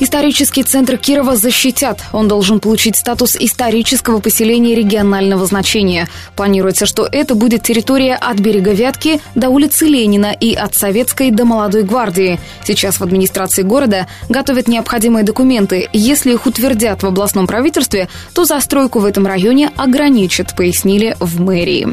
Исторический 0.00 0.62
центр 0.62 0.96
Кирова 0.96 1.36
защитят. 1.36 2.04
Он 2.12 2.28
должен 2.28 2.60
получить 2.60 2.96
статус 2.96 3.36
исторического 3.36 4.20
поселения 4.20 4.76
регионального 4.76 5.44
значения. 5.44 6.08
Планируется, 6.36 6.86
что 6.86 7.08
это 7.10 7.34
будет 7.34 7.64
территория 7.64 8.14
от 8.14 8.38
берега 8.38 8.72
Вятки 8.72 9.20
до 9.34 9.48
улицы 9.48 9.86
Ленина 9.86 10.32
и 10.32 10.54
от 10.54 10.76
Советской 10.76 11.32
до 11.32 11.44
Молодой 11.44 11.82
гвардии. 11.82 12.38
Сейчас 12.64 13.00
в 13.00 13.02
администрации 13.02 13.62
города 13.62 14.06
готовят 14.28 14.68
необходимые 14.68 15.24
документы. 15.24 15.88
Если 15.92 16.32
их 16.32 16.46
утвердят 16.46 17.02
в 17.02 17.06
областном 17.06 17.48
правительстве, 17.48 18.08
то 18.34 18.44
застройку 18.44 19.00
в 19.00 19.04
этом 19.04 19.26
районе 19.26 19.72
ограничат, 19.76 20.54
пояснили 20.54 21.16
в 21.18 21.40
мэрии. 21.40 21.88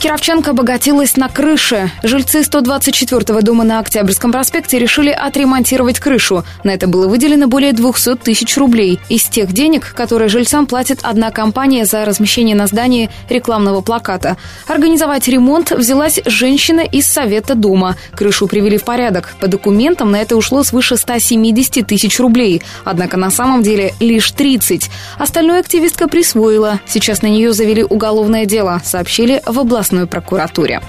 Кировченко 0.00 0.50
обогатилась 0.50 1.16
на 1.16 1.28
крыше. 1.28 1.90
Жильцы 2.02 2.40
124-го 2.40 3.40
дома 3.42 3.64
на 3.64 3.80
Октябрьском 3.80 4.32
проспекте 4.32 4.78
решили 4.78 5.10
отремонтировать 5.10 5.98
крышу. 5.98 6.44
На 6.64 6.70
это 6.70 6.86
было 6.86 7.08
выделено 7.08 7.46
более 7.48 7.72
200 7.72 8.16
тысяч 8.16 8.56
рублей. 8.56 9.00
Из 9.08 9.24
тех 9.24 9.52
денег, 9.52 9.94
которые 9.94 10.28
жильцам 10.28 10.66
платит 10.66 11.00
одна 11.02 11.30
компания 11.30 11.84
за 11.84 12.04
размещение 12.04 12.56
на 12.56 12.66
здании 12.66 13.10
рекламного 13.28 13.80
плаката. 13.80 14.36
Организовать 14.66 15.28
ремонт 15.28 15.70
взялась 15.72 16.20
женщина 16.24 16.80
из 16.80 17.08
Совета 17.08 17.54
дома. 17.54 17.96
Крышу 18.14 18.46
привели 18.46 18.78
в 18.78 18.84
порядок. 18.84 19.34
По 19.40 19.48
документам 19.48 20.10
на 20.10 20.22
это 20.22 20.36
ушло 20.36 20.62
свыше 20.62 20.96
170 20.96 21.86
тысяч 21.86 22.18
рублей. 22.20 22.62
Однако 22.84 23.16
на 23.16 23.30
самом 23.30 23.62
деле 23.62 23.94
лишь 24.00 24.30
30. 24.30 24.90
Остальное 25.18 25.60
активистка 25.60 26.08
присвоила. 26.08 26.80
Сейчас 26.86 27.22
на 27.22 27.26
нее 27.26 27.52
завели 27.52 27.84
уголовное 27.84 28.46
дело, 28.46 28.80
сообщили 28.84 29.42
в 29.44 29.58
областной 29.68 30.06
прокуратуре. 30.06 30.80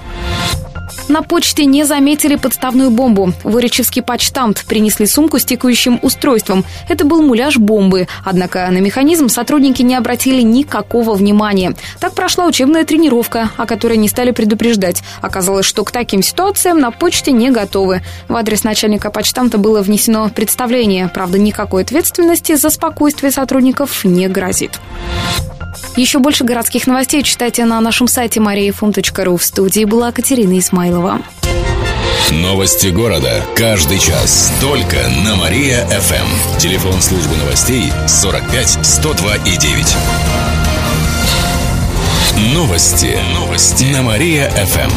На 1.08 1.22
почте 1.22 1.64
не 1.64 1.84
заметили 1.84 2.36
подставную 2.36 2.90
бомбу. 2.90 3.32
В 3.42 3.56
Оричевский 3.56 4.00
почтамт 4.00 4.64
принесли 4.64 5.06
сумку 5.06 5.38
с 5.38 5.44
тикающим 5.44 5.98
устройством. 6.02 6.64
Это 6.88 7.04
был 7.04 7.20
муляж 7.22 7.58
бомбы. 7.58 8.06
Однако 8.24 8.68
на 8.70 8.78
механизм 8.78 9.28
сотрудники 9.28 9.82
не 9.82 9.96
обратили 9.96 10.40
никакого 10.40 11.14
внимания. 11.14 11.74
Так 11.98 12.14
прошла 12.14 12.46
учебная 12.46 12.84
тренировка, 12.84 13.50
о 13.56 13.66
которой 13.66 13.96
не 13.96 14.08
стали 14.08 14.30
предупреждать. 14.30 15.02
Оказалось, 15.20 15.66
что 15.66 15.84
к 15.84 15.90
таким 15.90 16.22
ситуациям 16.22 16.78
на 16.78 16.92
почте 16.92 17.32
не 17.32 17.50
готовы. 17.50 18.02
В 18.28 18.36
адрес 18.36 18.62
начальника 18.62 19.10
почтамта 19.10 19.58
было 19.58 19.82
внесено 19.82 20.30
представление. 20.30 21.10
Правда, 21.12 21.38
никакой 21.38 21.82
ответственности 21.82 22.54
за 22.54 22.70
спокойствие 22.70 23.32
сотрудников 23.32 24.04
не 24.04 24.28
грозит. 24.28 24.78
Еще 25.96 26.18
больше 26.18 26.44
городских 26.44 26.86
новостей 26.86 27.22
читайте 27.22 27.64
на 27.64 27.80
нашем 27.80 28.08
сайте 28.08 28.40
mariafm.ru. 28.40 29.36
В 29.36 29.44
студии 29.44 29.84
была 29.84 30.12
Катерина 30.12 30.58
Исмайлова. 30.58 31.20
Новости 32.30 32.88
города. 32.88 33.44
Каждый 33.56 33.98
час. 33.98 34.52
Только 34.60 34.96
на 35.24 35.34
Мария-ФМ. 35.34 36.58
Телефон 36.58 37.00
службы 37.02 37.36
новостей 37.36 37.92
45 38.06 38.86
102 38.86 39.36
и 39.36 39.56
9. 39.56 39.96
Новости. 42.54 43.18
Новости. 43.34 43.84
На 43.92 44.02
Мария-ФМ. 44.02 44.90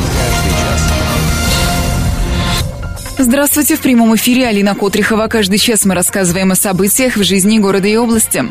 Здравствуйте. 3.17 3.77
В 3.77 3.81
прямом 3.81 4.15
эфире 4.15 4.47
Алина 4.47 4.75
Котрихова. 4.75 5.27
Каждый 5.27 5.57
час 5.57 5.85
мы 5.85 5.95
рассказываем 5.95 6.51
о 6.51 6.55
событиях 6.55 7.15
в 7.15 7.23
жизни 7.23 7.57
города 7.57 7.87
и 7.87 7.95
области. 7.95 8.45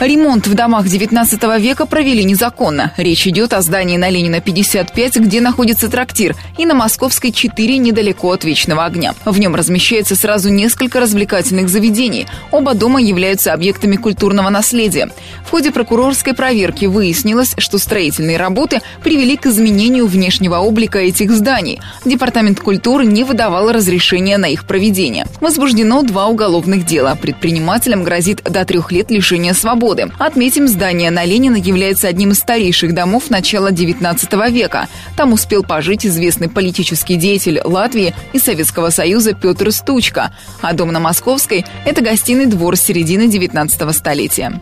Ремонт 0.00 0.46
в 0.46 0.54
домах 0.54 0.88
19 0.88 1.42
века 1.60 1.84
провели 1.84 2.24
незаконно. 2.24 2.94
Речь 2.96 3.26
идет 3.26 3.52
о 3.52 3.60
здании 3.60 3.98
на 3.98 4.08
Ленина 4.08 4.40
55, 4.40 5.16
где 5.18 5.42
находится 5.42 5.90
трактир, 5.90 6.34
и 6.56 6.64
на 6.64 6.72
Московской 6.72 7.32
4 7.32 7.76
недалеко 7.76 8.32
от 8.32 8.44
Вечного 8.44 8.86
огня. 8.86 9.14
В 9.26 9.38
нем 9.38 9.54
размещается 9.54 10.16
сразу 10.16 10.48
несколько 10.48 11.00
развлекательных 11.00 11.68
заведений. 11.68 12.26
Оба 12.50 12.72
дома 12.72 13.02
являются 13.02 13.52
объектами 13.52 13.96
культурного 13.96 14.48
наследия. 14.48 15.10
В 15.44 15.50
ходе 15.50 15.70
прокурорской 15.70 16.32
проверки 16.32 16.86
выяснилось, 16.86 17.54
что 17.58 17.76
строительные 17.76 18.38
работы 18.38 18.80
привели 19.04 19.36
к 19.36 19.44
изменению 19.46 20.06
внешнего 20.06 20.60
облика 20.60 20.98
этих 20.98 21.30
зданий. 21.30 21.78
Департамент 22.06 22.60
культуры 22.60 23.04
не 23.04 23.22
выдавал 23.22 23.70
разрешения 23.70 24.38
на 24.38 24.46
их 24.46 24.64
проведение. 24.64 25.26
Возбуждено 25.42 26.00
два 26.00 26.28
уголовных 26.28 26.86
дела. 26.86 27.18
Предпринимателям 27.20 28.02
грозит 28.02 28.42
до 28.44 28.64
трех 28.64 28.92
лет 28.92 29.10
лишения 29.10 29.52
свободы 29.52 29.89
годы. 29.90 30.12
Отметим, 30.20 30.68
здание 30.68 31.10
на 31.10 31.24
Ленина 31.24 31.56
является 31.56 32.06
одним 32.06 32.30
из 32.30 32.38
старейших 32.38 32.94
домов 32.94 33.28
начала 33.28 33.72
XIX 33.72 34.50
века. 34.52 34.88
Там 35.16 35.32
успел 35.32 35.64
пожить 35.64 36.06
известный 36.06 36.48
политический 36.48 37.16
деятель 37.16 37.60
Латвии 37.64 38.14
и 38.32 38.38
Советского 38.38 38.90
Союза 38.90 39.34
Петр 39.34 39.72
Стучка. 39.72 40.32
А 40.62 40.74
дом 40.74 40.92
на 40.92 41.00
Московской– 41.00 41.64
это 41.84 42.02
гостиный 42.02 42.46
двор 42.46 42.76
середины 42.76 43.22
XIX 43.22 43.92
столетия. 43.92 44.60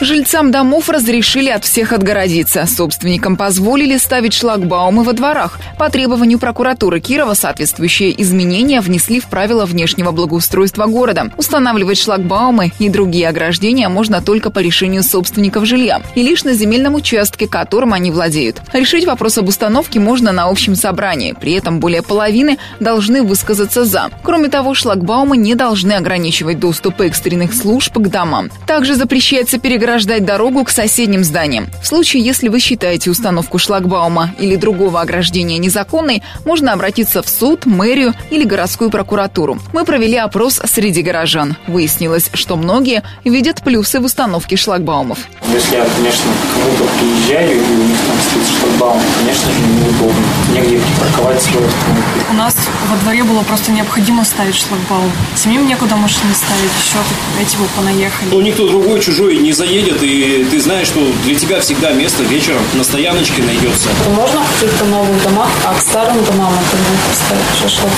Жильцам 0.00 0.50
домов 0.50 0.88
разрешили 0.88 1.50
от 1.50 1.64
всех 1.64 1.92
отгородиться. 1.92 2.66
Собственникам 2.66 3.36
позволили 3.36 3.96
ставить 3.96 4.34
шлагбаумы 4.34 5.02
во 5.02 5.12
дворах. 5.12 5.58
По 5.78 5.90
требованию 5.90 6.38
прокуратуры 6.38 7.00
Кирова 7.00 7.34
соответствующие 7.34 8.20
изменения 8.22 8.80
внесли 8.80 9.20
в 9.20 9.26
правила 9.26 9.64
внешнего 9.66 10.12
благоустройства 10.12 10.86
города. 10.86 11.30
Устанавливать 11.36 11.98
шлагбаумы 11.98 12.72
и 12.78 12.88
другие 12.88 13.28
ограждения 13.28 13.88
можно 13.88 14.22
только 14.22 14.50
по 14.50 14.58
решению 14.60 15.02
собственников 15.02 15.66
жилья 15.66 16.02
и 16.14 16.22
лишь 16.22 16.44
на 16.44 16.54
земельном 16.54 16.94
участке, 16.94 17.46
которым 17.46 17.92
они 17.92 18.10
владеют. 18.10 18.62
Решить 18.72 19.06
вопрос 19.06 19.38
об 19.38 19.48
установке 19.48 20.00
можно 20.00 20.32
на 20.32 20.44
общем 20.44 20.74
собрании. 20.74 21.34
При 21.38 21.52
этом 21.52 21.80
более 21.80 22.02
половины 22.02 22.58
должны 22.80 23.22
высказаться 23.22 23.84
«за». 23.84 24.10
Кроме 24.22 24.48
того, 24.48 24.74
шлагбаумы 24.74 25.36
не 25.36 25.54
должны 25.54 25.92
ограничивать 25.92 26.58
доступ 26.58 27.00
экстренных 27.00 27.54
служб 27.54 27.92
к 27.94 28.08
домам. 28.08 28.50
Также 28.66 28.94
запрещается 28.94 29.58
переграждать 29.68 30.24
дорогу 30.24 30.64
к 30.64 30.70
соседним 30.70 31.22
зданиям. 31.22 31.68
В 31.82 31.86
случае, 31.86 32.22
если 32.22 32.48
вы 32.48 32.58
считаете 32.58 33.10
установку 33.10 33.58
шлагбаума 33.58 34.30
или 34.38 34.56
другого 34.56 35.02
ограждения 35.02 35.58
незаконной, 35.58 36.22
можно 36.46 36.72
обратиться 36.72 37.22
в 37.22 37.28
суд, 37.28 37.66
мэрию 37.66 38.14
или 38.30 38.44
городскую 38.44 38.88
прокуратуру. 38.88 39.58
Мы 39.74 39.84
провели 39.84 40.16
опрос 40.16 40.58
среди 40.64 41.02
горожан. 41.02 41.54
Выяснилось, 41.66 42.30
что 42.32 42.56
многие 42.56 43.02
видят 43.24 43.62
плюсы 43.62 44.00
в 44.00 44.06
установке 44.06 44.56
шлагбаумов. 44.56 45.18
Если 45.52 45.76
я, 45.76 45.84
конечно, 45.84 46.30
к 46.30 46.54
кому-то 46.54 46.90
приезжаю 46.98 47.58
и 47.58 47.60
у 47.60 47.84
них 47.88 47.98
там 48.06 48.16
стоит 48.26 48.58
шлагбаум, 48.58 49.02
конечно 49.18 49.52
же, 49.52 49.58
неудобно. 49.60 50.26
Негде 50.54 50.78
припарковать 50.78 51.42
свой 51.42 51.66
автомобиль. 51.66 52.24
У 52.30 52.34
нас 52.34 52.56
во 52.88 52.96
дворе 52.96 53.22
было 53.22 53.42
просто 53.42 53.72
необходимо 53.72 54.24
ставить 54.24 54.54
шлагбаум. 54.54 55.12
Самим 55.36 55.66
некуда 55.68 55.96
машины 55.96 56.32
ставить, 56.32 56.70
еще 56.80 56.98
эти 57.38 57.56
вот 57.56 57.68
понаехали. 57.76 58.30
Ну, 58.30 58.40
никто 58.40 58.66
другой, 58.66 59.00
чужой 59.02 59.36
не 59.36 59.57
заедет 59.58 59.78
едет, 59.78 60.02
и 60.02 60.46
ты 60.50 60.60
знаешь, 60.60 60.86
что 60.86 61.00
для 61.24 61.34
тебя 61.34 61.60
всегда 61.60 61.92
место 61.92 62.22
вечером 62.22 62.62
на 62.74 62.84
стояночке 62.84 63.42
найдется. 63.42 63.88
Можно 64.14 64.42
в 64.42 64.52
каких-то 64.52 64.84
новых 64.84 65.22
домах, 65.22 65.50
а 65.64 65.74
к 65.74 65.80
старым 65.80 66.24
домам 66.24 66.52
это 66.52 66.76
поставить 67.08 67.60
шашлык 67.60 67.92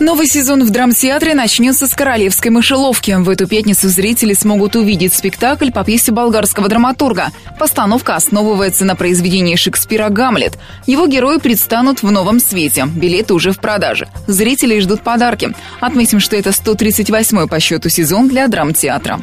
Новый 0.00 0.28
сезон 0.28 0.64
в 0.64 0.70
драмтеатре 0.70 1.34
начнется 1.34 1.88
с 1.88 1.94
«Королевской 1.94 2.52
мышеловки». 2.52 3.16
В 3.18 3.28
эту 3.28 3.48
пятницу 3.48 3.88
зрители 3.88 4.32
смогут 4.32 4.76
увидеть 4.76 5.12
спектакль 5.12 5.72
по 5.72 5.82
пьесе 5.82 6.12
болгарского 6.12 6.68
драматурга. 6.68 7.32
Постановка 7.58 8.14
основывается 8.14 8.84
на 8.84 8.94
произведении 8.94 9.56
Шекспира 9.56 10.08
«Гамлет». 10.08 10.56
Его 10.86 11.08
герои 11.08 11.38
предстанут 11.38 12.04
в 12.04 12.10
новом 12.12 12.38
свете. 12.38 12.86
Билеты 12.86 13.34
уже 13.34 13.50
в 13.50 13.58
продаже. 13.58 14.06
Зрители 14.28 14.78
ждут 14.78 15.02
подарки. 15.02 15.52
Отметим, 15.80 16.20
что 16.20 16.36
это 16.36 16.50
138-й 16.50 17.48
по 17.48 17.58
счету 17.58 17.88
сезон 17.88 18.28
для 18.28 18.46
драмтеатра. 18.46 19.20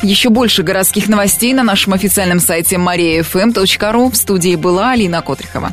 Еще 0.00 0.28
больше 0.28 0.62
городских 0.62 1.08
новостей 1.08 1.52
на 1.54 1.64
нашем 1.64 1.92
официальном 1.92 2.38
сайте 2.38 2.76
mariafm.ru. 2.76 4.12
В 4.12 4.16
студии 4.16 4.54
была 4.54 4.92
Алина 4.92 5.22
Котрихова. 5.22 5.72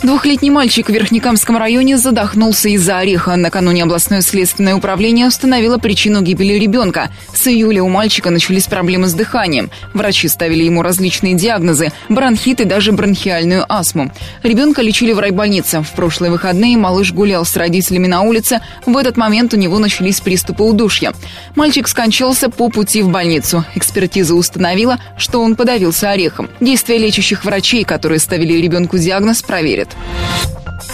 Двухлетний 0.00 0.50
мальчик 0.50 0.88
в 0.88 0.92
Верхнекамском 0.92 1.56
районе 1.56 1.98
задохнулся 1.98 2.68
из-за 2.68 2.98
ореха. 2.98 3.34
Накануне 3.34 3.82
областное 3.82 4.20
следственное 4.20 4.76
управление 4.76 5.26
установило 5.26 5.78
причину 5.78 6.22
гибели 6.22 6.52
ребенка. 6.52 7.10
С 7.34 7.48
июля 7.48 7.82
у 7.82 7.88
мальчика 7.88 8.30
начались 8.30 8.68
проблемы 8.68 9.08
с 9.08 9.14
дыханием. 9.14 9.72
Врачи 9.94 10.28
ставили 10.28 10.62
ему 10.62 10.82
различные 10.82 11.34
диагнозы– 11.34 11.92
бронхит 12.08 12.60
и 12.60 12.64
даже 12.64 12.92
бронхиальную 12.92 13.64
астму. 13.68 14.12
Ребенка 14.44 14.82
лечили 14.82 15.12
в 15.12 15.18
райбольнице. 15.18 15.82
В 15.82 15.90
прошлые 15.90 16.30
выходные 16.30 16.76
малыш 16.76 17.12
гулял 17.12 17.44
с 17.44 17.56
родителями 17.56 18.06
на 18.06 18.22
улице. 18.22 18.60
В 18.86 18.96
этот 18.96 19.16
момент 19.16 19.52
у 19.52 19.56
него 19.56 19.80
начались 19.80 20.20
приступы 20.20 20.62
удушья. 20.62 21.12
Мальчик 21.56 21.88
скончался 21.88 22.50
по 22.50 22.68
пути 22.68 23.02
в 23.02 23.08
больницу. 23.08 23.64
Экспертиза 23.74 24.36
установила, 24.36 25.00
что 25.16 25.42
он 25.42 25.56
подавился 25.56 26.10
орехом. 26.10 26.48
Действия 26.60 26.98
лечащих 26.98 27.44
врачей, 27.44 27.82
которые 27.82 28.20
ставили 28.20 28.52
ребенку 28.52 28.96
диагноз, 28.96 29.42
проверят 29.42 29.87
лет. 29.88 29.96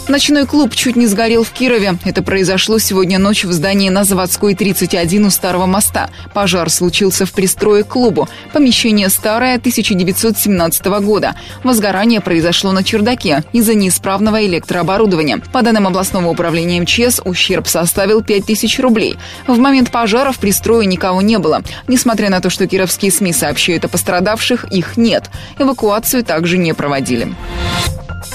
Ночной 0.06 0.44
клуб 0.46 0.74
чуть 0.74 0.96
не 0.96 1.06
сгорел 1.06 1.44
в 1.44 1.50
Кирове. 1.50 1.96
Это 2.04 2.22
произошло 2.22 2.78
сегодня 2.78 3.18
ночью 3.18 3.48
в 3.48 3.54
здании 3.54 3.88
на 3.88 4.04
Заводской 4.04 4.54
31 4.54 5.26
у 5.26 5.30
Старого 5.30 5.64
моста. 5.64 6.10
Пожар 6.34 6.68
случился 6.68 7.24
в 7.24 7.32
пристрое 7.32 7.84
к 7.84 7.88
клубу. 7.88 8.28
Помещение 8.52 9.08
старое 9.08 9.56
1917 9.56 10.86
года. 11.00 11.34
Возгорание 11.62 12.20
произошло 12.20 12.72
на 12.72 12.84
чердаке 12.84 13.44
из-за 13.52 13.74
неисправного 13.74 14.44
электрооборудования. 14.44 15.38
По 15.52 15.62
данным 15.62 15.86
областного 15.86 16.28
управления 16.28 16.82
МЧС, 16.82 17.22
ущерб 17.24 17.66
составил 17.66 18.22
5000 18.22 18.80
рублей. 18.80 19.16
В 19.46 19.58
момент 19.58 19.90
пожара 19.90 20.32
в 20.32 20.38
пристрое 20.38 20.84
никого 20.84 21.22
не 21.22 21.38
было. 21.38 21.62
Несмотря 21.88 22.28
на 22.28 22.42
то, 22.42 22.50
что 22.50 22.66
кировские 22.66 23.10
СМИ 23.10 23.32
сообщают 23.32 23.86
о 23.86 23.88
пострадавших, 23.88 24.64
их 24.70 24.98
нет. 24.98 25.30
Эвакуацию 25.58 26.24
также 26.24 26.58
не 26.58 26.74
проводили. 26.74 27.34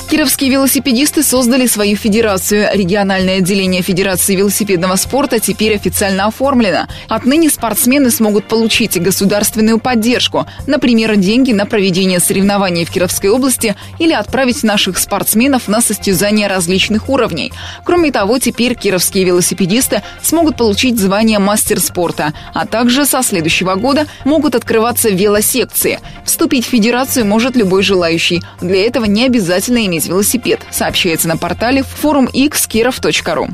Кировские 0.10 0.50
велосипедисты 0.50 1.22
создали 1.22 1.68
свою 1.68 1.96
федерацию. 1.96 2.68
Региональное 2.74 3.38
отделение 3.38 3.84
Федерации 3.84 4.36
велосипедного 4.36 4.96
спорта 4.96 5.40
теперь 5.40 5.76
официально 5.76 6.26
оформлено. 6.26 6.88
Отныне 7.08 7.52
спортсмены 7.52 8.10
смогут 8.10 8.46
получить 8.46 9.00
государственную 9.00 9.78
поддержку, 9.78 10.48
например, 10.66 11.16
деньги 11.16 11.52
на 11.52 11.68
проведение 11.68 12.20
соревнований 12.20 12.86
в 12.86 12.90
Кировской 12.92 13.30
области 13.30 13.76
или 14.00 14.12
отправить 14.12 14.64
наших 14.64 14.98
спортсменов 14.98 15.68
на 15.68 15.80
состязания 15.80 16.50
различных 16.50 17.08
уровней. 17.08 17.54
Кроме 17.84 18.12
того, 18.12 18.40
теперь 18.40 18.74
кировские 18.74 19.26
велосипедисты 19.26 20.02
смогут 20.24 20.58
получить 20.58 20.98
звание 20.98 21.38
мастер 21.38 21.80
спорта, 21.80 22.34
а 22.56 22.66
также 22.66 23.06
со 23.06 23.22
следующего 23.22 23.76
года 23.76 24.08
могут 24.26 24.56
открываться 24.56 25.10
велосекции. 25.10 26.00
Вступить 26.26 26.66
в 26.66 26.70
федерацию 26.70 27.28
может 27.28 27.56
любой 27.56 27.84
желающий. 27.84 28.42
Для 28.60 28.84
этого 28.88 29.06
не 29.06 29.26
обязательно 29.26 29.86
иметь 29.86 29.99
велосипед, 30.08 30.62
сообщается 30.72 31.28
на 31.28 31.38
портале 31.38 31.84
forumxkirov.ru. 32.02 33.54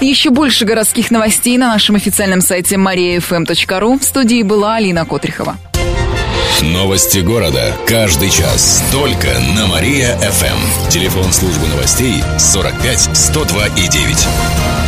Еще 0.00 0.30
больше 0.30 0.64
городских 0.64 1.10
новостей 1.10 1.58
на 1.58 1.68
нашем 1.68 1.96
официальном 1.96 2.40
сайте 2.40 2.76
mariafm.ru. 2.76 3.98
В 3.98 4.04
студии 4.04 4.42
была 4.42 4.76
Алина 4.76 5.04
Котрихова. 5.04 5.56
Новости 6.62 7.18
города. 7.18 7.72
Каждый 7.86 8.30
час. 8.30 8.82
Только 8.90 9.28
на 9.56 9.66
Мария-ФМ. 9.66 10.88
Телефон 10.88 11.32
службы 11.32 11.66
новостей 11.68 12.22
45 12.38 13.10
102 13.16 13.66
и 13.68 13.88
9. 13.88 14.87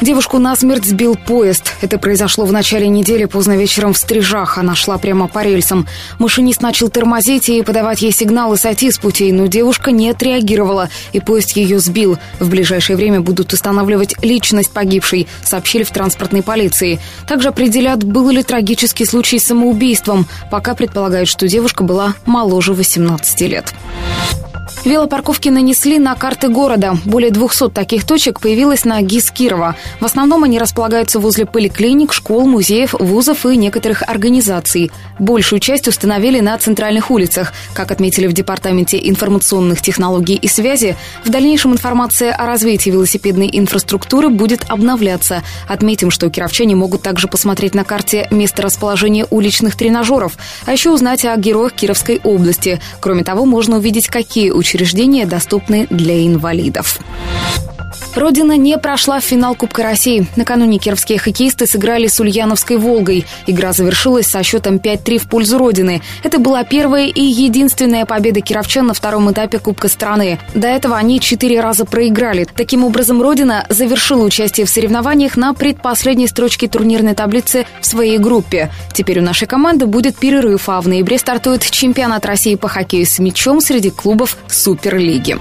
Девушку 0.00 0.38
насмерть 0.38 0.86
сбил 0.86 1.14
поезд. 1.14 1.74
Это 1.82 1.98
произошло 1.98 2.46
в 2.46 2.52
начале 2.52 2.88
недели 2.88 3.26
поздно 3.26 3.58
вечером 3.58 3.92
в 3.92 3.98
Стрижах. 3.98 4.56
Она 4.56 4.74
шла 4.74 4.96
прямо 4.96 5.28
по 5.28 5.44
рельсам. 5.44 5.86
Машинист 6.18 6.62
начал 6.62 6.88
тормозить 6.88 7.50
и 7.50 7.62
подавать 7.62 8.00
ей 8.00 8.10
сигналы 8.10 8.56
сойти 8.56 8.90
с 8.90 8.98
путей, 8.98 9.30
но 9.30 9.46
девушка 9.46 9.90
не 9.90 10.08
отреагировала, 10.08 10.88
и 11.12 11.20
поезд 11.20 11.54
ее 11.54 11.80
сбил. 11.80 12.18
В 12.38 12.48
ближайшее 12.48 12.96
время 12.96 13.20
будут 13.20 13.52
устанавливать 13.52 14.14
личность 14.22 14.70
погибшей, 14.70 15.28
сообщили 15.44 15.82
в 15.82 15.90
транспортной 15.90 16.42
полиции. 16.42 16.98
Также 17.28 17.48
определят, 17.48 18.02
был 18.02 18.30
ли 18.30 18.42
трагический 18.42 19.04
случай 19.04 19.38
с 19.38 19.44
самоубийством. 19.44 20.26
Пока 20.50 20.74
предполагают, 20.74 21.28
что 21.28 21.46
девушка 21.46 21.84
была 21.84 22.14
моложе 22.24 22.72
18 22.72 23.40
лет. 23.42 23.74
Велопарковки 24.84 25.50
нанесли 25.50 25.98
на 25.98 26.14
карты 26.14 26.48
города. 26.48 26.96
Более 27.04 27.30
200 27.30 27.70
таких 27.70 28.04
точек 28.04 28.40
появилось 28.40 28.84
на 28.84 29.02
ГИС 29.02 29.30
Кирова. 29.30 29.76
В 30.00 30.04
основном 30.04 30.44
они 30.44 30.58
располагаются 30.58 31.20
возле 31.20 31.44
поликлиник, 31.44 32.12
школ, 32.12 32.46
музеев, 32.46 32.94
вузов 32.98 33.44
и 33.44 33.56
некоторых 33.56 34.02
организаций. 34.02 34.90
Большую 35.18 35.60
часть 35.60 35.86
установили 35.86 36.40
на 36.40 36.56
центральных 36.56 37.10
улицах. 37.10 37.52
Как 37.74 37.90
отметили 37.90 38.26
в 38.26 38.32
Департаменте 38.32 38.98
информационных 39.02 39.82
технологий 39.82 40.36
и 40.36 40.48
связи, 40.48 40.96
в 41.24 41.28
дальнейшем 41.28 41.72
информация 41.72 42.32
о 42.32 42.46
развитии 42.46 42.90
велосипедной 42.90 43.50
инфраструктуры 43.52 44.30
будет 44.30 44.64
обновляться. 44.68 45.42
Отметим, 45.68 46.10
что 46.10 46.30
кировчане 46.30 46.74
могут 46.74 47.02
также 47.02 47.28
посмотреть 47.28 47.74
на 47.74 47.84
карте 47.84 48.28
место 48.30 48.62
расположения 48.62 49.26
уличных 49.28 49.76
тренажеров, 49.76 50.38
а 50.64 50.72
еще 50.72 50.90
узнать 50.90 51.24
о 51.26 51.36
героях 51.36 51.74
Кировской 51.74 52.20
области. 52.24 52.80
Кроме 53.00 53.24
того, 53.24 53.44
можно 53.44 53.76
увидеть, 53.76 54.08
какие 54.08 54.50
учреждения 54.60 55.26
доступны 55.26 55.86
для 55.90 56.24
инвалидов. 56.24 57.00
Родина 58.16 58.56
не 58.56 58.76
прошла 58.76 59.20
в 59.20 59.24
финал 59.24 59.54
Кубка 59.54 59.82
России. 59.82 60.26
Накануне 60.36 60.78
кировские 60.78 61.18
хоккеисты 61.18 61.66
сыграли 61.66 62.08
с 62.08 62.18
Ульяновской 62.18 62.76
«Волгой». 62.76 63.24
Игра 63.46 63.72
завершилась 63.72 64.26
со 64.26 64.42
счетом 64.42 64.76
5-3 64.76 65.18
в 65.18 65.28
пользу 65.28 65.58
Родины. 65.58 66.02
Это 66.24 66.38
была 66.38 66.64
первая 66.64 67.06
и 67.06 67.22
единственная 67.22 68.06
победа 68.06 68.40
кировчан 68.40 68.86
на 68.86 68.94
втором 68.94 69.30
этапе 69.30 69.58
Кубка 69.58 69.88
страны. 69.88 70.38
До 70.54 70.66
этого 70.66 70.96
они 70.96 71.20
четыре 71.20 71.60
раза 71.60 71.84
проиграли. 71.84 72.46
Таким 72.56 72.84
образом, 72.84 73.22
Родина 73.22 73.64
завершила 73.68 74.24
участие 74.24 74.66
в 74.66 74.70
соревнованиях 74.70 75.36
на 75.36 75.54
предпоследней 75.54 76.26
строчке 76.26 76.68
турнирной 76.68 77.14
таблицы 77.14 77.66
в 77.80 77.86
своей 77.86 78.18
группе. 78.18 78.70
Теперь 78.92 79.20
у 79.20 79.22
нашей 79.22 79.46
команды 79.46 79.86
будет 79.86 80.16
перерыв, 80.16 80.68
а 80.68 80.80
в 80.80 80.88
ноябре 80.88 81.16
стартует 81.16 81.68
чемпионат 81.70 82.26
России 82.26 82.56
по 82.56 82.68
хоккею 82.68 83.06
с 83.06 83.18
мячом 83.18 83.60
среди 83.60 83.90
клубов 83.90 84.36
Суперлиги. 84.48 85.38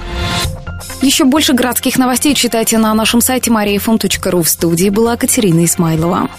Еще 1.02 1.24
больше 1.24 1.54
городских 1.54 1.98
новостей 1.98 2.36
читайте 2.36 2.78
на 2.78 2.94
нашем 2.94 3.22
сайте 3.22 3.50
mariafm.ru. 3.52 4.44
В 4.44 4.50
студии 4.50 4.90
была 4.90 5.16
Катерина 5.16 5.64
Исмайлова. 5.64 6.30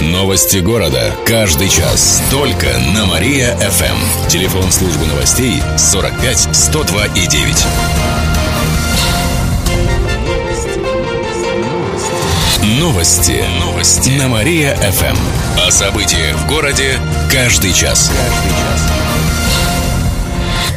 Новости 0.00 0.58
города. 0.58 1.12
Каждый 1.24 1.68
час. 1.68 2.20
Только 2.30 2.66
на 2.94 3.06
Мария-ФМ. 3.06 4.28
Телефон 4.28 4.70
службы 4.72 5.06
новостей 5.06 5.62
45 5.78 6.48
102 6.52 7.06
и 7.06 7.26
9. 7.28 7.66
Новости. 12.80 13.44
Новости. 13.60 14.10
На 14.18 14.28
Мария-ФМ. 14.28 15.16
О 15.64 15.70
событиях 15.70 16.36
в 16.38 16.48
городе 16.48 16.98
каждый 17.30 17.72
час. 17.72 18.10
Каждый 18.10 18.50
час. 18.50 19.03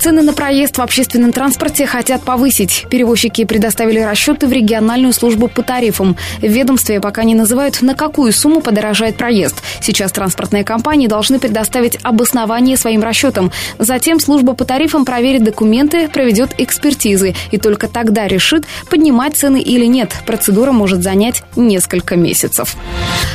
Цены 0.00 0.22
на 0.22 0.32
проезд 0.32 0.78
в 0.78 0.80
общественном 0.80 1.32
транспорте 1.32 1.84
хотят 1.84 2.22
повысить. 2.22 2.86
Перевозчики 2.88 3.44
предоставили 3.44 3.98
расчеты 3.98 4.46
в 4.46 4.52
региональную 4.52 5.12
службу 5.12 5.48
по 5.48 5.62
тарифам. 5.62 6.16
В 6.38 6.46
ведомстве 6.46 7.00
пока 7.00 7.24
не 7.24 7.34
называют, 7.34 7.82
на 7.82 7.96
какую 7.96 8.32
сумму 8.32 8.60
подорожает 8.60 9.16
проезд. 9.16 9.56
Сейчас 9.80 10.12
транспортные 10.12 10.62
компании 10.62 11.08
должны 11.08 11.40
предоставить 11.40 11.98
обоснование 12.04 12.76
своим 12.76 13.02
расчетам. 13.02 13.50
Затем 13.80 14.20
служба 14.20 14.54
по 14.54 14.64
тарифам 14.64 15.04
проверит 15.04 15.42
документы, 15.42 16.08
проведет 16.08 16.54
экспертизы 16.58 17.34
и 17.50 17.58
только 17.58 17.88
тогда 17.88 18.28
решит, 18.28 18.66
поднимать 18.88 19.36
цены 19.36 19.60
или 19.60 19.86
нет. 19.86 20.14
Процедура 20.26 20.70
может 20.70 21.02
занять 21.02 21.42
несколько 21.56 22.14
месяцев. 22.14 22.76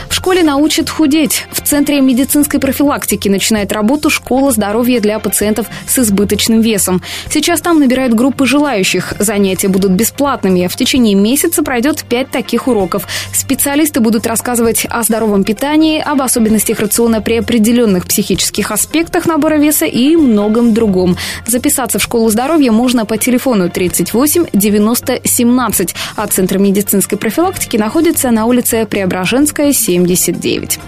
В 0.07 0.15
школе 0.15 0.43
научат 0.43 0.89
худеть. 0.89 1.45
В 1.51 1.61
Центре 1.61 1.99
медицинской 1.99 2.61
профилактики 2.61 3.27
начинает 3.27 3.73
работу 3.73 4.09
школа 4.09 4.51
здоровья 4.51 5.01
для 5.01 5.19
пациентов 5.19 5.67
с 5.87 5.99
избыточным 5.99 6.52
личным 6.53 6.61
весом. 6.61 7.01
Сейчас 7.29 7.61
там 7.61 7.79
набирают 7.79 8.13
группы 8.13 8.45
желающих. 8.45 9.13
Занятия 9.19 9.67
будут 9.67 9.91
бесплатными. 9.91 10.67
В 10.67 10.75
течение 10.75 11.15
месяца 11.15 11.63
пройдет 11.63 12.03
пять 12.03 12.29
таких 12.29 12.67
уроков. 12.67 13.07
Специалисты 13.33 13.99
будут 13.99 14.27
рассказывать 14.27 14.85
о 14.89 15.03
здоровом 15.03 15.43
питании, 15.43 15.99
об 15.99 16.21
особенностях 16.21 16.79
рациона 16.79 17.21
при 17.21 17.37
определенных 17.37 18.05
психических 18.05 18.71
аспектах 18.71 19.25
набора 19.25 19.55
веса 19.55 19.85
и 19.85 20.15
многом 20.15 20.73
другом. 20.73 21.17
Записаться 21.47 21.99
в 21.99 22.03
школу 22.03 22.29
здоровья 22.29 22.71
можно 22.71 23.05
по 23.05 23.17
телефону 23.17 23.69
38 23.69 24.45
90 24.53 25.21
17, 25.23 25.95
а 26.15 26.27
Центр 26.27 26.57
медицинской 26.57 27.17
профилактики 27.17 27.77
находится 27.77 28.31
на 28.31 28.45
улице 28.45 28.85
Преображенская, 28.85 29.73
79. 29.73 30.79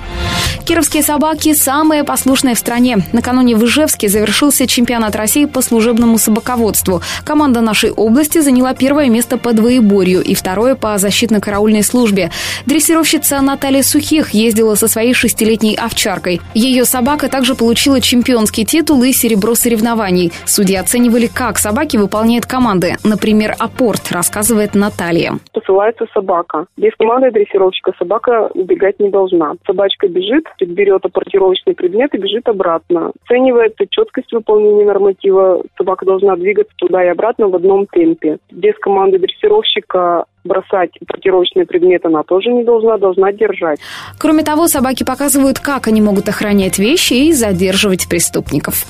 Кировские 0.65 1.03
собаки– 1.03 1.53
самые 1.55 2.03
послушные 2.03 2.55
в 2.55 2.59
стране. 2.59 2.97
Накануне 3.13 3.55
в 3.55 3.63
Ижевске 3.65 4.09
завершился 4.09 4.65
чемпионат 4.65 5.15
России 5.15 5.45
по 5.55 5.61
служебному 5.61 6.17
собаководству. 6.17 6.99
Команда 7.23 7.61
нашей 7.61 7.91
области 7.91 8.39
заняла 8.39 8.73
первое 8.73 9.07
место 9.07 9.37
по 9.37 9.53
двоеборью 9.53 10.21
и 10.21 10.35
второе 10.35 10.75
по 10.75 10.97
защитно-караульной 10.97 11.81
службе. 11.81 12.29
Дрессировщица 12.65 13.39
Наталья 13.39 13.81
Сухих 13.81 14.31
ездила 14.31 14.75
со 14.75 14.89
своей 14.89 15.13
шестилетней 15.13 15.75
овчаркой. 15.75 16.41
Ее 16.53 16.83
собака 16.83 17.29
также 17.29 17.55
получила 17.55 18.01
чемпионский 18.01 18.65
титул 18.65 19.01
и 19.03 19.13
серебро 19.13 19.55
соревнований. 19.55 20.33
Судьи 20.43 20.75
оценивали, 20.75 21.27
как 21.27 21.57
собаки 21.57 21.95
выполняют 21.95 22.45
команды. 22.45 22.97
Например, 23.05 23.55
апорт, 23.57 24.11
рассказывает 24.11 24.75
Наталья. 24.75 25.39
Посылается 25.53 26.05
собака. 26.13 26.65
Без 26.75 26.91
команды 26.97 27.31
дрессировщика 27.31 27.93
собака 27.97 28.49
убегать 28.53 28.99
не 28.99 29.09
должна. 29.09 29.53
Собачка 29.65 30.09
бежит, 30.09 30.43
берет 30.59 31.05
апортировочный 31.05 31.75
предмет 31.75 32.13
и 32.13 32.17
бежит 32.17 32.45
обратно. 32.49 33.13
Оценивается 33.23 33.85
четкость 33.89 34.33
выполнения 34.33 34.83
норматива. 34.83 35.44
Собака 35.77 36.05
должна 36.05 36.35
двигаться 36.35 36.73
туда 36.77 37.03
и 37.03 37.07
обратно 37.07 37.47
в 37.47 37.55
одном 37.55 37.85
темпе. 37.87 38.37
Без 38.51 38.73
команды 38.79 39.19
дрессировщика 39.19 40.25
бросать 40.43 40.91
паркировочные 41.07 41.65
предметы 41.65 42.07
она 42.07 42.23
тоже 42.23 42.51
не 42.51 42.63
должна, 42.63 42.97
должна 42.97 43.31
держать. 43.31 43.79
Кроме 44.19 44.43
того, 44.43 44.67
собаки 44.67 45.03
показывают, 45.03 45.59
как 45.59 45.87
они 45.87 46.01
могут 46.01 46.29
охранять 46.29 46.79
вещи 46.79 47.13
и 47.13 47.33
задерживать 47.33 48.07
преступников. 48.07 48.85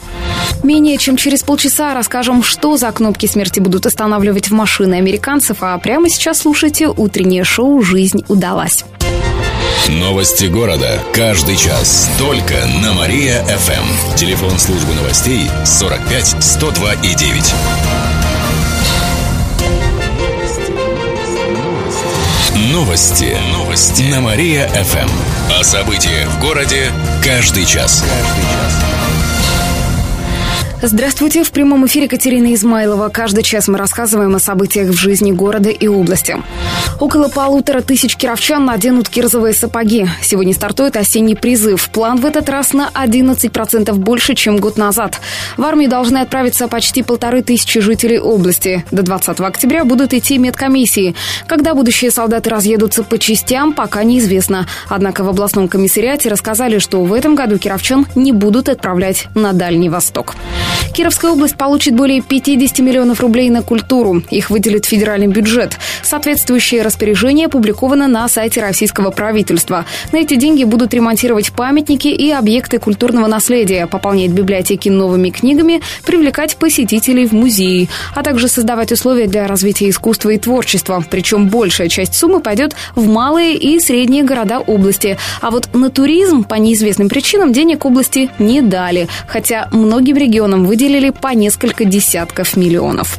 Менее 0.64 0.98
чем 0.98 1.16
через 1.16 1.44
полчаса 1.44 1.94
расскажем, 1.94 2.44
что 2.44 2.76
за 2.78 2.92
кнопки 2.92 3.26
смерти 3.26 3.60
будут 3.60 3.86
устанавливать 3.86 4.50
в 4.50 4.54
машины 4.54 4.96
американцев, 4.96 5.58
а 5.62 5.78
прямо 5.80 6.10
сейчас 6.10 6.40
слушайте 6.40 6.88
утреннее 6.88 7.44
шоу 7.44 7.82
«Жизнь 7.82 8.24
удалась». 8.28 8.86
Новости 9.90 10.46
города. 10.46 11.00
Каждый 11.14 11.56
час. 11.56 12.10
Только 12.18 12.56
на 12.82 12.94
Мария-ФМ. 12.94 14.16
Телефон 14.16 14.58
службы 14.58 14.96
новостей 14.96 15.48
45 15.64 16.44
102 16.44 16.94
и 16.96 17.14
9. 17.14 17.54
Новости. 22.72 23.38
Новости. 23.52 24.02
На 24.04 24.22
Мария-ФМ. 24.22 25.10
О 25.60 25.64
событиях 25.64 26.30
в 26.30 26.40
городе 26.40 26.92
каждый 27.24 27.66
час. 27.66 28.02
Каждый 28.02 28.44
час. 28.44 29.05
Здравствуйте! 30.88 31.44
В 31.44 31.52
прямом 31.52 31.88
эфире 31.88 32.08
Катерина 32.08 32.54
Измайлова. 32.54 33.10
Каждый 33.10 33.42
час 33.42 33.68
мы 33.68 33.80
рассказываем 33.80 34.36
о 34.36 34.40
событиях 34.40 34.90
в 34.90 34.94
жизни 34.94 35.32
города 35.32 35.72
и 35.72 35.88
области. 35.88 36.38
Около 37.00 37.28
полутора 37.28 37.82
тысяч 37.82 38.16
кировчан 38.16 38.64
наденут 38.64 39.10
кирзовые 39.10 39.56
сапоги. 39.56 40.06
Сегодня 40.22 40.54
стартует 40.54 40.96
осенний 40.96 41.36
призыв. 41.36 41.90
План 41.90 42.20
в 42.20 42.26
этот 42.26 42.50
раз 42.50 42.72
на 42.74 42.92
11% 42.94 43.94
больше, 43.94 44.36
чем 44.36 44.58
год 44.58 44.78
назад. 44.78 45.20
В 45.58 45.64
армию 45.64 45.90
должны 45.90 46.20
отправиться 46.20 46.68
почти 46.68 47.02
полторы 47.02 47.42
тысячи 47.42 47.80
жителей 47.80 48.20
области. 48.20 48.86
До 48.92 49.02
20 49.02 49.40
октября 49.40 49.86
будут 49.86 50.14
идти 50.14 50.38
медкомиссии. 50.38 51.16
Когда 51.48 51.74
будущие 51.74 52.12
солдаты 52.12 52.52
разъедутся 52.52 53.04
по 53.04 53.18
частям, 53.18 53.74
пока 53.74 54.04
неизвестно. 54.04 54.68
Однако 54.88 55.24
в 55.24 55.30
областном 55.30 55.68
комиссариате 55.68 56.30
рассказали, 56.30 56.78
что 56.78 57.04
в 57.04 57.12
этом 57.12 57.34
году 57.34 57.58
кировчан 57.58 58.06
не 58.14 58.32
будут 58.32 58.70
отправлять 58.70 59.30
на 59.34 59.52
Дальний 59.52 59.90
Восток. 59.90 60.36
Кировская 60.94 61.32
область 61.32 61.56
получит 61.56 61.96
более 61.96 62.22
50 62.22 62.80
миллионов 62.80 63.20
рублей 63.20 63.50
на 63.50 63.62
культуру. 63.62 64.22
Их 64.30 64.50
выделит 64.50 64.86
федеральный 64.86 65.28
бюджет. 65.28 65.78
Соответствующее 66.04 66.82
распоряжение 66.82 67.48
опубликовано 67.48 68.08
на 68.08 68.28
сайте 68.28 68.62
российского 68.62 69.12
правительства. 69.12 69.86
На 70.12 70.18
эти 70.18 70.36
деньги 70.36 70.64
будут 70.64 70.94
ремонтировать 70.94 71.52
памятники 71.52 72.08
и 72.08 72.32
объекты 72.32 72.80
культурного 72.80 73.28
наследия, 73.28 73.88
пополнять 73.88 74.32
библиотеки 74.32 74.90
новыми 74.90 75.30
книгами, 75.30 75.82
привлекать 76.06 76.58
посетителей 76.58 77.26
в 77.26 77.34
музеи, 77.34 77.90
а 78.14 78.24
также 78.24 78.48
создавать 78.48 78.92
условия 78.92 79.28
для 79.28 79.48
развития 79.48 79.90
искусства 79.90 80.30
и 80.30 80.38
творчества. 80.38 81.04
Причем 81.10 81.50
большая 81.50 81.90
часть 81.90 82.16
суммы 82.16 82.40
пойдет 82.40 82.76
в 82.96 83.08
малые 83.08 83.56
и 83.56 83.80
средние 83.80 84.24
города 84.24 84.60
области. 84.60 85.18
А 85.42 85.52
вот 85.52 85.74
на 85.74 85.90
туризм 85.90 86.44
по 86.44 86.56
неизвестным 86.56 87.10
причинам 87.10 87.54
денег 87.54 87.86
области 87.86 88.30
не 88.40 88.62
дали, 88.62 89.08
хотя 89.28 89.68
многим 89.72 90.18
регионам 90.18 90.66
выделили 90.76 91.10
по 91.10 91.30
несколько 91.30 91.86
десятков 91.86 92.58
миллионов. 92.58 93.18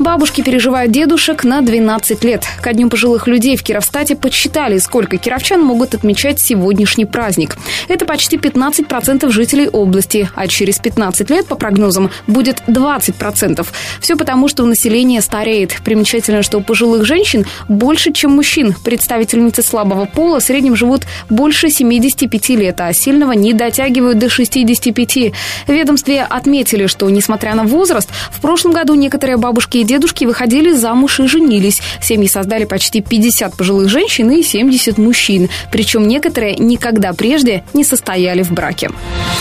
Бабушки 0.00 0.40
переживают 0.40 0.90
дедушек 0.90 1.44
на 1.44 1.60
12 1.60 2.24
лет. 2.24 2.44
Ко 2.60 2.72
дню 2.72 2.88
пожилых 2.88 3.28
людей 3.28 3.56
в 3.56 3.62
Кировстате 3.62 4.16
подсчитали, 4.16 4.78
сколько 4.78 5.16
кировчан 5.16 5.62
могут 5.62 5.94
отмечать 5.94 6.40
сегодняшний 6.40 7.04
праздник. 7.04 7.56
Это 7.86 8.06
почти 8.06 8.38
15% 8.38 9.30
жителей 9.30 9.68
области, 9.68 10.28
а 10.34 10.48
через 10.48 10.78
15 10.80 11.30
лет, 11.30 11.46
по 11.46 11.54
прогнозам, 11.54 12.10
будет 12.26 12.62
20%. 12.66 13.64
Все 14.00 14.16
потому, 14.16 14.48
что 14.48 14.64
население 14.64 15.20
стареет. 15.20 15.76
Примечательно, 15.84 16.42
что 16.42 16.58
у 16.58 16.62
пожилых 16.62 17.04
женщин 17.04 17.46
больше, 17.68 18.12
чем 18.12 18.32
мужчин. 18.32 18.74
Представительницы 18.82 19.62
слабого 19.62 20.06
пола 20.06 20.40
в 20.40 20.42
среднем 20.42 20.74
живут 20.74 21.02
больше 21.28 21.70
75 21.70 22.48
лет, 22.50 22.80
а 22.80 22.92
сильного 22.92 23.32
не 23.32 23.52
дотягивают 23.52 24.18
до 24.18 24.28
65. 24.28 25.32
В 25.66 25.72
ведомстве 25.72 26.22
отметили, 26.22 26.79
отметили, 26.80 26.86
что, 26.86 27.08
несмотря 27.10 27.54
на 27.54 27.64
возраст, 27.64 28.08
в 28.30 28.40
прошлом 28.40 28.72
году 28.72 28.94
некоторые 28.94 29.36
бабушки 29.36 29.78
и 29.78 29.84
дедушки 29.84 30.24
выходили 30.24 30.72
замуж 30.72 31.20
и 31.20 31.26
женились. 31.26 31.80
Семьи 32.00 32.28
создали 32.28 32.64
почти 32.64 33.00
50 33.00 33.56
пожилых 33.56 33.88
женщин 33.88 34.30
и 34.30 34.42
70 34.42 34.98
мужчин. 34.98 35.48
Причем 35.70 36.08
некоторые 36.08 36.56
никогда 36.56 37.12
прежде 37.12 37.62
не 37.74 37.84
состояли 37.84 38.42
в 38.42 38.52
браке. 38.52 38.90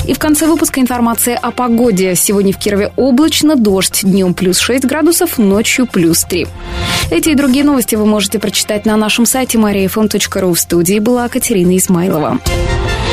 И 0.08 0.13
в 0.13 0.19
конце 0.19 0.48
выпуска 0.48 0.79
информация 0.79 1.38
о 1.38 1.51
погоде. 1.51 2.15
Сегодня 2.15 2.53
в 2.53 2.58
Кирове 2.58 2.91
облачно, 2.96 3.55
дождь. 3.55 4.01
Днем 4.03 4.34
плюс 4.34 4.60
6 4.60 4.86
градусов, 4.86 5.38
ночью 5.38 5.86
плюс 5.86 6.24
3. 6.24 6.48
Эти 7.12 7.29
и 7.29 7.36
другие 7.36 7.63
новости 7.63 7.96
вы 7.96 8.05
можете 8.05 8.39
прочитать 8.39 8.86
на 8.86 8.98
нашем 8.98 9.25
сайте 9.25 9.58
mariafm.ru. 9.58 10.53
В 10.53 10.60
студии 10.60 11.00
была 11.00 11.27
Катерина 11.29 11.77
Измайлова. 11.77 12.39